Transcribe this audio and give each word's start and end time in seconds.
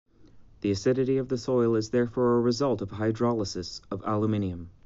The 0.61 0.71
acidity 0.71 1.17
of 1.17 1.27
the 1.29 1.37
soil 1.37 1.75
is 1.75 1.91
therefore 1.91 2.35
a 2.37 2.41
result 2.41 2.81
of 2.81 2.89
hydrolysis 2.89 3.81
of 3.91 4.01
aluminium. 4.03 4.71